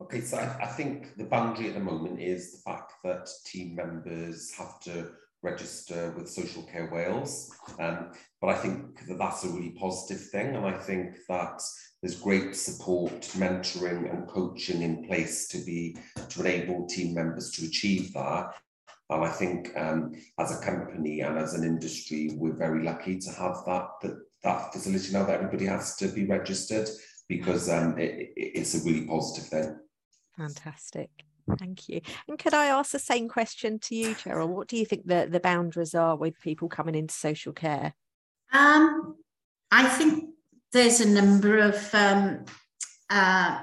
Okay, 0.00 0.20
so 0.20 0.36
I, 0.36 0.64
I, 0.64 0.66
think 0.66 1.16
the 1.16 1.24
boundary 1.24 1.68
at 1.68 1.74
the 1.74 1.80
moment 1.80 2.20
is 2.20 2.52
the 2.52 2.58
fact 2.58 2.92
that 3.02 3.28
team 3.44 3.74
members 3.74 4.52
have 4.54 4.78
to 4.82 5.10
register 5.42 6.14
with 6.16 6.28
Social 6.28 6.62
Care 6.62 6.88
Wales. 6.92 7.50
Um, 7.80 8.12
but 8.40 8.50
I 8.50 8.54
think 8.54 9.06
that 9.08 9.18
that's 9.18 9.44
a 9.44 9.48
really 9.48 9.70
positive 9.70 10.24
thing. 10.26 10.54
And 10.54 10.64
I 10.64 10.78
think 10.78 11.16
that 11.28 11.60
there's 12.00 12.20
great 12.20 12.54
support, 12.54 13.22
mentoring 13.36 14.08
and 14.12 14.28
coaching 14.28 14.82
in 14.82 15.04
place 15.04 15.48
to 15.48 15.58
be 15.58 15.96
to 16.28 16.40
enable 16.40 16.86
team 16.86 17.14
members 17.14 17.50
to 17.52 17.66
achieve 17.66 18.12
that. 18.14 18.54
And 19.10 19.24
I 19.24 19.30
think 19.30 19.76
um, 19.76 20.12
as 20.38 20.56
a 20.56 20.64
company 20.64 21.22
and 21.22 21.38
as 21.38 21.54
an 21.54 21.64
industry, 21.64 22.30
we're 22.34 22.56
very 22.56 22.84
lucky 22.84 23.18
to 23.18 23.30
have 23.32 23.64
that, 23.66 23.88
that, 24.02 24.16
that 24.44 24.72
facility 24.72 25.12
now 25.12 25.24
that 25.24 25.40
everybody 25.40 25.66
has 25.66 25.96
to 25.96 26.06
be 26.06 26.24
registered 26.24 26.88
because 27.28 27.68
um, 27.68 27.98
it, 27.98 28.32
it's 28.36 28.74
a 28.74 28.84
really 28.84 29.06
positive 29.06 29.48
thing. 29.48 29.78
Fantastic. 30.38 31.10
Thank 31.58 31.88
you. 31.88 32.00
And 32.28 32.38
could 32.38 32.54
I 32.54 32.66
ask 32.66 32.92
the 32.92 32.98
same 32.98 33.28
question 33.28 33.78
to 33.80 33.94
you, 33.94 34.14
Cheryl? 34.14 34.48
What 34.48 34.68
do 34.68 34.76
you 34.76 34.84
think 34.84 35.06
the, 35.06 35.26
the 35.30 35.40
boundaries 35.40 35.94
are 35.94 36.16
with 36.16 36.40
people 36.40 36.68
coming 36.68 36.94
into 36.94 37.14
social 37.14 37.52
care? 37.52 37.94
Um, 38.52 39.16
I 39.70 39.88
think 39.88 40.30
there's 40.72 41.00
a 41.00 41.08
number 41.08 41.58
of 41.58 41.94
um, 41.94 42.44
uh, 43.10 43.60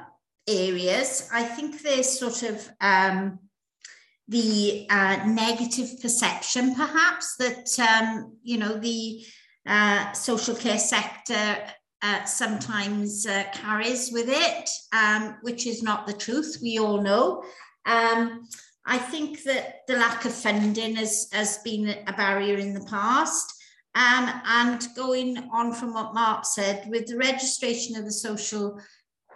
areas. 0.48 1.29
I 1.32 1.44
think 1.44 1.82
there's 1.82 2.20
sort 2.20 2.44
of 2.44 2.70
um, 2.82 3.39
the 4.27 4.88
uh, 4.89 5.25
negative 5.27 6.01
perception, 6.01 6.75
perhaps, 6.75 7.36
that, 7.38 7.79
um, 7.79 8.38
you 8.44 8.58
know, 8.58 8.77
the 8.77 9.24
uh, 9.67 10.12
social 10.13 10.55
care 10.55 10.79
sector 10.79 11.58
uh, 12.05 12.24
sometimes 12.25 13.25
uh, 13.25 13.45
carries 13.51 14.12
with 14.12 14.27
it, 14.29 14.69
um, 14.93 15.38
which 15.41 15.65
is 15.65 15.81
not 15.81 16.05
the 16.05 16.13
truth, 16.13 16.59
we 16.62 16.77
all 16.77 17.01
know. 17.01 17.43
Um, 17.88 18.47
I 18.85 19.00
think 19.00 19.41
that 19.43 19.88
the 19.88 19.95
lack 19.95 20.24
of 20.25 20.31
funding 20.31 20.95
has, 20.97 21.27
has 21.31 21.57
been 21.59 21.95
a 22.05 22.13
barrier 22.13 22.57
in 22.57 22.74
the 22.74 22.85
past. 22.85 23.51
Um, 23.95 24.29
and 24.45 24.88
going 24.95 25.38
on 25.51 25.74
from 25.74 25.93
what 25.93 26.13
Mark 26.13 26.45
said, 26.45 26.85
with 26.89 27.07
the 27.07 27.17
registration 27.17 27.95
of 27.95 28.05
the 28.05 28.12
social 28.12 28.79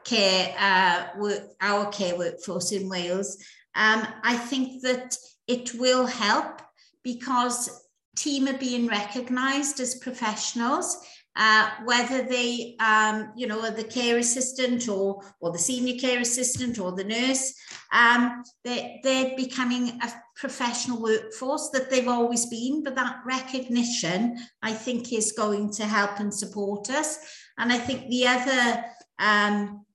care, 0.03 0.53
uh, 0.59 1.19
work, 1.19 1.43
our 1.61 1.87
care 1.91 2.17
workforce 2.17 2.71
in 2.71 2.87
Wales, 2.87 3.37
um, 3.75 4.05
I 4.23 4.35
think 4.35 4.83
that 4.83 5.17
it 5.47 5.73
will 5.73 6.05
help 6.05 6.61
because 7.03 7.83
team 8.15 8.47
are 8.47 8.57
being 8.57 8.87
recognised 8.87 9.79
as 9.79 9.95
professionals 9.95 10.97
uh, 11.39 11.69
whether 11.85 12.21
they, 12.23 12.75
um, 12.81 13.31
you 13.33 13.47
know, 13.47 13.61
are 13.61 13.71
the 13.71 13.83
care 13.83 14.17
assistant 14.17 14.89
or, 14.89 15.23
or 15.39 15.53
the 15.53 15.57
senior 15.57 15.97
care 15.97 16.19
assistant 16.19 16.77
or 16.77 16.91
the 16.91 17.03
nurse, 17.05 17.53
um, 17.93 18.43
they, 18.65 18.99
they're 19.03 19.37
becoming 19.37 19.87
a 20.01 20.13
professional 20.35 21.01
workforce 21.01 21.69
that 21.69 21.89
they've 21.89 22.09
always 22.09 22.45
been, 22.47 22.83
but 22.83 22.93
that 22.95 23.21
recognition, 23.25 24.37
I 24.61 24.73
think, 24.73 25.13
is 25.13 25.31
going 25.31 25.71
to 25.75 25.85
help 25.85 26.19
and 26.19 26.33
support 26.33 26.89
us. 26.89 27.17
And 27.57 27.71
I 27.71 27.77
think 27.77 28.09
the 28.09 28.27
other 28.27 28.83
um, 29.17 29.85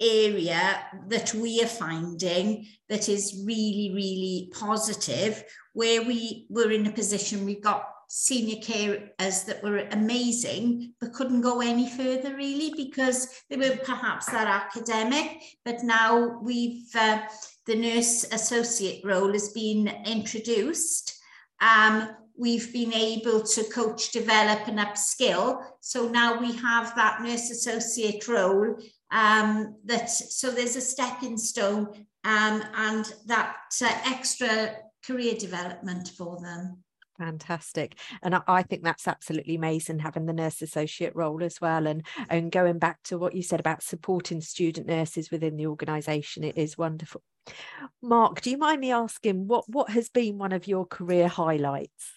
area 0.00 0.80
that 1.06 1.32
we 1.34 1.62
are 1.62 1.68
finding 1.68 2.66
that 2.88 3.08
is 3.08 3.44
really, 3.46 3.92
really 3.94 4.50
positive, 4.52 5.44
where 5.72 6.02
we 6.02 6.46
were 6.50 6.72
in 6.72 6.86
a 6.88 6.92
position 6.92 7.44
we 7.44 7.60
got 7.60 7.84
senior 8.12 8.56
carers 8.56 9.44
that 9.46 9.62
were 9.62 9.86
amazing, 9.92 10.92
but 11.00 11.12
couldn't 11.12 11.42
go 11.42 11.60
any 11.60 11.88
further 11.88 12.34
really 12.34 12.74
because 12.76 13.28
they 13.48 13.56
were 13.56 13.76
perhaps 13.84 14.26
that 14.26 14.48
academic. 14.48 15.40
But 15.64 15.84
now 15.84 16.40
we've, 16.42 16.88
uh, 16.96 17.20
the 17.66 17.76
nurse 17.76 18.24
associate 18.32 19.04
role 19.04 19.32
has 19.32 19.50
been 19.50 19.86
introduced. 20.04 21.22
Um, 21.60 22.08
we've 22.36 22.72
been 22.72 22.92
able 22.92 23.44
to 23.44 23.62
coach, 23.70 24.10
develop 24.10 24.66
and 24.66 24.80
upskill. 24.80 25.62
So 25.78 26.08
now 26.08 26.40
we 26.40 26.56
have 26.56 26.92
that 26.96 27.22
nurse 27.22 27.48
associate 27.50 28.26
role 28.26 28.74
um, 29.12 29.76
that, 29.84 30.10
so 30.10 30.50
there's 30.50 30.74
a 30.74 30.80
stepping 30.80 31.36
stone 31.36 31.86
um, 32.24 32.64
and 32.74 33.14
that 33.26 33.54
uh, 33.80 33.98
extra 34.04 34.74
career 35.06 35.34
development 35.34 36.08
for 36.08 36.40
them. 36.40 36.82
Fantastic. 37.20 37.98
And 38.22 38.34
I, 38.34 38.40
I, 38.48 38.62
think 38.62 38.82
that's 38.82 39.06
absolutely 39.06 39.54
amazing 39.54 39.98
having 39.98 40.24
the 40.24 40.32
nurse 40.32 40.62
associate 40.62 41.14
role 41.14 41.44
as 41.44 41.60
well. 41.60 41.86
And, 41.86 42.02
and 42.30 42.50
going 42.50 42.78
back 42.78 43.02
to 43.04 43.18
what 43.18 43.34
you 43.34 43.42
said 43.42 43.60
about 43.60 43.82
supporting 43.82 44.40
student 44.40 44.86
nurses 44.86 45.30
within 45.30 45.58
the 45.58 45.66
organisation, 45.66 46.44
it 46.44 46.56
is 46.56 46.78
wonderful. 46.78 47.20
Mark, 48.00 48.40
do 48.40 48.48
you 48.48 48.56
mind 48.56 48.80
me 48.80 48.90
asking 48.90 49.46
what, 49.46 49.68
what 49.68 49.90
has 49.90 50.08
been 50.08 50.38
one 50.38 50.52
of 50.52 50.66
your 50.66 50.86
career 50.86 51.28
highlights? 51.28 52.10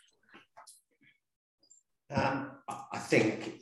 Um, 2.09 2.51
I 2.69 2.97
think 2.99 3.55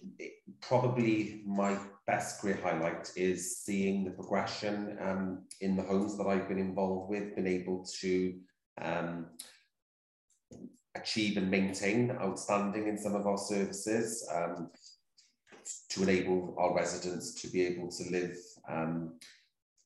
probably 0.62 1.42
my 1.48 1.76
best 2.06 2.40
career 2.40 2.60
highlight 2.62 3.12
is 3.16 3.58
seeing 3.58 4.04
the 4.04 4.12
progression 4.12 4.96
um, 5.02 5.42
in 5.60 5.76
the 5.76 5.82
homes 5.82 6.20
that 6.20 6.28
I've 6.28 6.48
been 6.48 6.60
involved 6.60 7.10
with, 7.10 7.36
been 7.36 7.48
able 7.48 7.84
to 8.02 8.36
um, 8.80 9.26
achieve 10.96 11.38
and 11.38 11.50
maintain 11.50 12.12
outstanding 12.12 12.88
in 12.88 12.98
some 12.98 13.16
of 13.16 13.26
our 13.26 13.38
services 13.38 14.28
um, 14.34 14.70
to 15.90 16.04
enable 16.04 16.56
our 16.58 16.76
residents 16.76 17.34
to 17.42 17.48
be 17.48 17.66
able 17.66 17.90
to 17.90 18.04
live 18.10 18.38
um, 18.70 19.14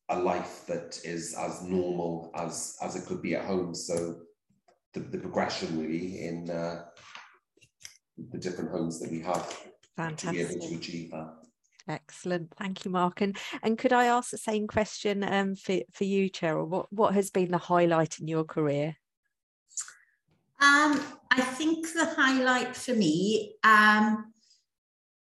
a 0.09 0.19
life 0.19 0.65
that 0.67 0.99
is 1.03 1.35
as 1.37 1.63
normal 1.63 2.31
as, 2.35 2.77
as 2.81 2.95
it 2.95 3.05
could 3.05 3.21
be 3.21 3.35
at 3.35 3.45
home. 3.45 3.73
So 3.73 4.15
the, 4.93 4.99
the 5.01 5.17
progression 5.17 5.79
really 5.79 6.25
in 6.25 6.49
uh, 6.49 6.85
the 8.31 8.37
different 8.37 8.71
homes 8.71 8.99
that 8.99 9.11
we 9.11 9.21
have 9.21 9.45
Fantastic. 9.97 10.29
to 10.29 10.31
be 10.31 10.55
able 10.55 10.67
to 10.67 10.75
achieve 10.75 11.11
that. 11.11 11.33
Excellent, 11.87 12.51
thank 12.57 12.83
you, 12.83 12.89
Mark. 12.89 13.21
And 13.21 13.37
and 13.61 13.77
could 13.77 13.93
I 13.93 14.05
ask 14.05 14.31
the 14.31 14.39
same 14.39 14.65
question 14.65 15.23
um, 15.23 15.55
for 15.55 15.81
for 15.93 16.03
you, 16.03 16.31
Cheryl? 16.31 16.67
What 16.67 16.91
what 16.91 17.13
has 17.13 17.29
been 17.29 17.51
the 17.51 17.59
highlight 17.59 18.17
in 18.19 18.27
your 18.27 18.43
career? 18.43 18.95
Um, 20.65 20.99
I 21.29 21.41
think 21.41 21.93
the 21.93 22.05
highlight 22.05 22.75
for 22.75 22.95
me, 22.95 23.55
um, 23.63 24.33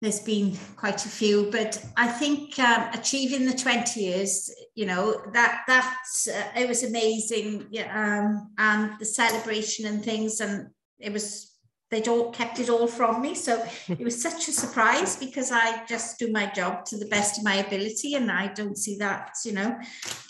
there's 0.00 0.20
been 0.20 0.56
quite 0.76 1.04
a 1.04 1.08
few, 1.08 1.48
but 1.52 1.80
I 1.96 2.08
think 2.08 2.58
um, 2.58 2.88
achieving 2.92 3.46
the 3.46 3.56
20 3.56 4.00
years, 4.00 4.50
you 4.74 4.86
know, 4.86 5.20
that 5.34 5.62
that's, 5.68 6.28
uh, 6.28 6.48
it 6.56 6.66
was 6.68 6.82
amazing. 6.82 7.66
Yeah, 7.70 7.88
um, 7.94 8.50
and 8.58 8.98
the 8.98 9.04
celebration 9.04 9.86
and 9.86 10.04
things, 10.04 10.40
and 10.40 10.68
it 10.98 11.12
was, 11.12 11.52
they'd 11.90 12.08
all 12.08 12.32
kept 12.32 12.58
it 12.58 12.68
all 12.68 12.88
from 12.88 13.22
me. 13.22 13.34
So 13.34 13.64
it 13.88 14.00
was 14.00 14.20
such 14.20 14.48
a 14.48 14.52
surprise 14.52 15.14
because 15.16 15.52
I 15.52 15.84
just 15.86 16.18
do 16.18 16.32
my 16.32 16.46
job 16.46 16.84
to 16.86 16.96
the 16.96 17.06
best 17.06 17.38
of 17.38 17.44
my 17.44 17.56
ability. 17.56 18.14
And 18.14 18.30
I 18.30 18.48
don't 18.48 18.76
see 18.76 18.96
that, 18.98 19.36
you 19.44 19.52
know, 19.52 19.78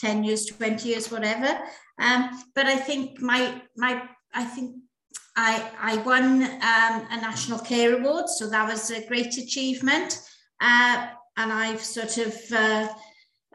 10 0.01 0.25
years, 0.25 0.47
20 0.47 0.87
years, 0.87 1.11
whatever. 1.11 1.59
Um, 1.99 2.42
but 2.55 2.66
I 2.66 2.77
think 2.77 3.21
my, 3.23 3.62
my, 3.77 4.03
I 4.35 4.44
think 4.44 4.77
I, 5.40 5.70
I 5.81 5.96
won 5.98 6.42
um, 6.42 7.07
a 7.12 7.20
National 7.20 7.61
Care 7.61 7.96
Award, 7.96 8.29
so 8.29 8.51
that 8.51 8.68
was 8.68 8.90
a 8.90 9.07
great 9.07 9.38
achievement. 9.38 10.20
Uh, 10.61 11.07
and 11.37 11.53
I've 11.53 11.81
sort 11.81 12.18
of 12.18 12.35
uh, 12.53 12.88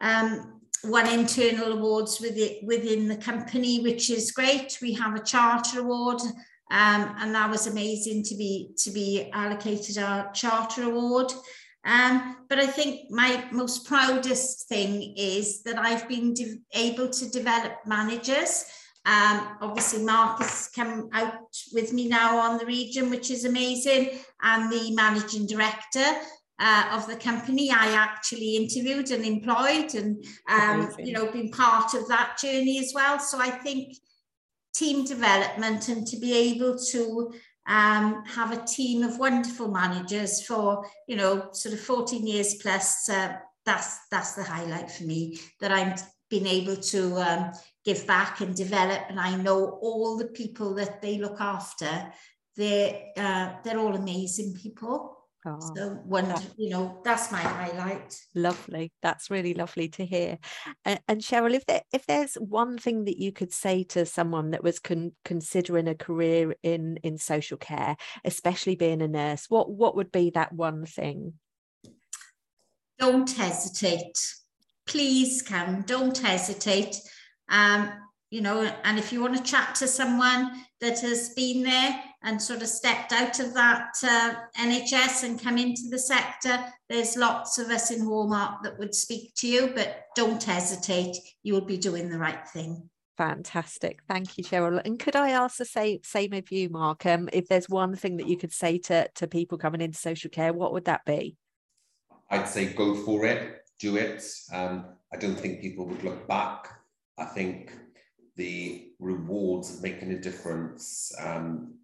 um, 0.00 0.62
won 0.84 1.06
internal 1.06 1.72
awards 1.72 2.22
with 2.22 2.38
it, 2.38 2.64
within 2.64 3.06
the 3.06 3.18
company, 3.18 3.82
which 3.82 4.08
is 4.08 4.32
great. 4.32 4.78
We 4.80 4.94
have 4.94 5.14
a 5.14 5.22
charter 5.22 5.80
award, 5.80 6.22
um, 6.70 7.16
and 7.18 7.34
that 7.34 7.50
was 7.50 7.66
amazing 7.66 8.22
to 8.24 8.34
be 8.34 8.70
to 8.78 8.90
be 8.90 9.30
allocated 9.34 9.98
our 9.98 10.32
charter 10.32 10.84
award. 10.84 11.30
Um, 11.84 12.46
but 12.48 12.58
I 12.58 12.66
think 12.66 13.10
my 13.10 13.44
most 13.52 13.86
proudest 13.86 14.68
thing 14.68 15.12
is 15.18 15.62
that 15.64 15.78
I've 15.78 16.08
been 16.08 16.34
able 16.72 17.10
to 17.10 17.28
develop 17.28 17.72
managers 17.84 18.64
um, 19.06 19.58
obviously, 19.60 20.02
Mark 20.02 20.40
has 20.40 20.70
come 20.74 21.10
out 21.12 21.34
with 21.74 21.92
me 21.92 22.08
now 22.08 22.38
on 22.38 22.58
the 22.58 22.64
region, 22.64 23.10
which 23.10 23.30
is 23.30 23.44
amazing. 23.44 24.18
And 24.42 24.72
the 24.72 24.94
managing 24.94 25.46
director 25.46 26.06
uh, 26.58 26.88
of 26.92 27.06
the 27.06 27.16
company, 27.16 27.70
I 27.70 27.92
actually 27.92 28.56
interviewed 28.56 29.10
and 29.10 29.24
employed, 29.24 29.94
and 29.94 30.24
um, 30.48 30.90
you 30.98 31.12
know, 31.12 31.30
been 31.30 31.50
part 31.50 31.92
of 31.92 32.08
that 32.08 32.38
journey 32.40 32.78
as 32.78 32.92
well. 32.94 33.18
So 33.18 33.38
I 33.38 33.50
think 33.50 33.94
team 34.74 35.04
development 35.04 35.88
and 35.88 36.06
to 36.06 36.18
be 36.18 36.32
able 36.54 36.78
to 36.78 37.32
um, 37.66 38.24
have 38.24 38.52
a 38.52 38.64
team 38.64 39.02
of 39.02 39.18
wonderful 39.18 39.68
managers 39.68 40.44
for 40.46 40.86
you 41.06 41.16
know 41.16 41.48
sort 41.52 41.74
of 41.74 41.80
14 41.80 42.26
years 42.26 42.54
plus. 42.54 43.08
Uh, 43.08 43.36
that's 43.66 44.06
that's 44.10 44.34
the 44.34 44.42
highlight 44.42 44.90
for 44.90 45.04
me 45.04 45.38
that 45.60 45.72
I'm 45.72 45.94
been 46.34 46.46
able 46.48 46.76
to 46.76 47.16
um, 47.16 47.52
give 47.84 48.06
back 48.06 48.40
and 48.40 48.56
develop. 48.56 49.02
And 49.08 49.20
I 49.20 49.36
know 49.36 49.78
all 49.80 50.18
the 50.18 50.26
people 50.26 50.74
that 50.74 51.00
they 51.00 51.18
look 51.18 51.40
after, 51.40 52.12
they're, 52.56 53.00
uh, 53.16 53.52
they're 53.62 53.78
all 53.78 53.94
amazing 53.94 54.54
people. 54.54 55.12
Oh, 55.46 55.58
so 55.76 55.90
when 56.06 56.34
you 56.56 56.70
know 56.70 57.02
that's 57.04 57.30
my 57.30 57.36
highlight. 57.38 58.18
Lovely. 58.34 58.92
That's 59.02 59.30
really 59.30 59.52
lovely 59.52 59.90
to 59.90 60.06
hear. 60.06 60.38
And, 60.86 60.98
and, 61.06 61.20
Cheryl, 61.20 61.52
if 61.52 61.66
there 61.66 61.82
if 61.92 62.06
there's 62.06 62.36
one 62.36 62.78
thing 62.78 63.04
that 63.04 63.18
you 63.18 63.30
could 63.30 63.52
say 63.52 63.84
to 63.90 64.06
someone 64.06 64.52
that 64.52 64.64
was 64.64 64.78
con- 64.78 65.12
considering 65.22 65.86
a 65.86 65.94
career 65.94 66.54
in 66.62 66.96
in 67.02 67.18
social 67.18 67.58
care, 67.58 67.98
especially 68.24 68.74
being 68.74 69.02
a 69.02 69.08
nurse, 69.08 69.44
what 69.50 69.70
what 69.70 69.96
would 69.96 70.10
be 70.10 70.30
that 70.30 70.54
one 70.54 70.86
thing? 70.86 71.34
Don't 72.98 73.30
hesitate. 73.30 74.18
Please 74.86 75.42
come. 75.42 75.82
Don't 75.82 76.16
hesitate. 76.16 76.96
Um, 77.48 77.92
you 78.30 78.40
know, 78.40 78.62
and 78.82 78.98
if 78.98 79.12
you 79.12 79.20
want 79.20 79.36
to 79.36 79.42
chat 79.42 79.76
to 79.76 79.86
someone 79.86 80.50
that 80.80 80.98
has 81.00 81.30
been 81.34 81.62
there 81.62 82.02
and 82.24 82.42
sort 82.42 82.62
of 82.62 82.68
stepped 82.68 83.12
out 83.12 83.38
of 83.38 83.54
that 83.54 83.92
uh, 84.02 84.34
NHS 84.58 85.22
and 85.22 85.40
come 85.40 85.56
into 85.56 85.82
the 85.88 85.98
sector, 85.98 86.58
there's 86.88 87.16
lots 87.16 87.58
of 87.58 87.68
us 87.68 87.90
in 87.90 88.04
Hallmark 88.04 88.62
that 88.64 88.78
would 88.78 88.94
speak 88.94 89.34
to 89.36 89.46
you, 89.46 89.72
but 89.74 90.06
don't 90.16 90.42
hesitate. 90.42 91.16
You 91.44 91.54
will 91.54 91.64
be 91.64 91.76
doing 91.76 92.08
the 92.08 92.18
right 92.18 92.46
thing. 92.48 92.90
Fantastic. 93.16 94.00
Thank 94.08 94.36
you, 94.36 94.42
Cheryl. 94.42 94.82
And 94.84 94.98
could 94.98 95.14
I 95.14 95.30
ask 95.30 95.56
the 95.56 95.64
same, 95.64 96.00
same 96.02 96.32
of 96.32 96.50
you, 96.50 96.68
Mark? 96.68 97.06
Um, 97.06 97.28
if 97.32 97.46
there's 97.46 97.68
one 97.68 97.94
thing 97.94 98.16
that 98.16 98.26
you 98.26 98.36
could 98.36 98.52
say 98.52 98.78
to, 98.78 99.08
to 99.14 99.28
people 99.28 99.58
coming 99.58 99.80
into 99.80 99.98
social 99.98 100.30
care, 100.30 100.52
what 100.52 100.72
would 100.72 100.86
that 100.86 101.04
be? 101.04 101.36
I'd 102.30 102.48
say 102.48 102.72
go 102.72 102.96
for 102.96 103.24
it, 103.26 103.63
do 103.88 103.96
it. 103.96 104.22
Um, 104.52 104.74
I 105.12 105.16
don't 105.16 105.38
think 105.42 105.60
people 105.60 105.86
would 105.86 106.04
look 106.04 106.26
back 106.26 106.60
I 107.18 107.24
think 107.24 107.72
the 108.36 108.92
rewards 108.98 109.76
of 109.76 109.82
making 109.82 110.12
a 110.12 110.20
difference 110.20 111.12
um, 111.20 111.78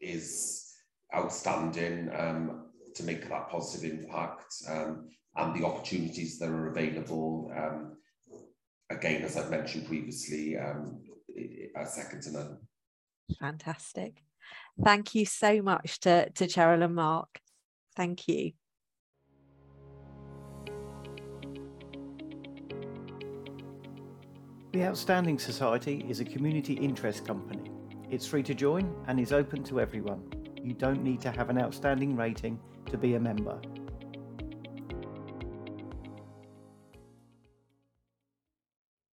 is 0.00 0.72
outstanding 1.14 2.10
um, 2.16 2.66
to 2.94 3.02
make 3.02 3.28
that 3.28 3.50
positive 3.50 3.90
impact 3.90 4.54
um, 4.68 5.08
and 5.36 5.54
the 5.54 5.66
opportunities 5.66 6.38
that 6.38 6.48
are 6.48 6.68
available. 6.68 7.52
Um, 7.56 7.96
again, 8.90 9.22
as 9.22 9.36
I've 9.36 9.50
mentioned 9.50 9.86
previously, 9.86 10.56
um, 10.56 11.02
are 11.74 11.86
second 11.86 12.22
to 12.22 12.32
none. 12.32 12.58
Fantastic. 13.40 14.22
Thank 14.82 15.14
you 15.14 15.26
so 15.26 15.62
much 15.62 15.98
to, 16.00 16.30
to 16.30 16.46
Cheryl 16.46 16.84
and 16.84 16.94
Mark. 16.94 17.40
Thank 17.96 18.28
you. 18.28 18.52
The 24.74 24.82
Outstanding 24.82 25.38
Society 25.38 26.04
is 26.08 26.18
a 26.18 26.24
community 26.24 26.72
interest 26.72 27.24
company. 27.24 27.70
It's 28.10 28.26
free 28.26 28.42
to 28.42 28.54
join 28.54 28.92
and 29.06 29.20
is 29.20 29.32
open 29.32 29.62
to 29.66 29.80
everyone. 29.80 30.24
You 30.60 30.72
don't 30.72 31.04
need 31.04 31.20
to 31.20 31.30
have 31.30 31.48
an 31.48 31.60
outstanding 31.60 32.16
rating 32.16 32.58
to 32.86 32.98
be 32.98 33.14
a 33.14 33.20
member. 33.20 33.60